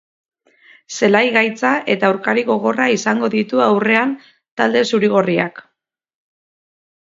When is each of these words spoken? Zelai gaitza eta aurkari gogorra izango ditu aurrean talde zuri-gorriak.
Zelai 0.95 1.21
gaitza 1.35 1.73
eta 1.97 2.09
aurkari 2.15 2.45
gogorra 2.49 2.89
izango 2.95 3.31
ditu 3.37 3.63
aurrean 3.69 4.19
talde 4.63 4.85
zuri-gorriak. 4.89 5.65